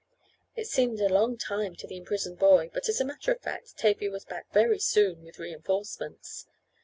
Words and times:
It 0.55 0.65
seemed 0.65 0.99
a 0.99 1.13
long 1.13 1.37
time 1.37 1.75
to 1.75 1.85
the 1.85 1.95
imprisoned 1.97 2.39
boy, 2.39 2.71
but 2.73 2.89
as 2.89 2.99
a 2.99 3.05
matter 3.05 3.31
of 3.31 3.39
fact, 3.39 3.77
Tavia 3.77 4.09
was 4.09 4.25
back 4.25 4.51
very 4.51 4.79
soon 4.79 5.21
with 5.23 5.37
"reinforcements." 5.37 6.47